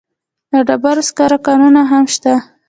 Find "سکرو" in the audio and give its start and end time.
1.09-1.37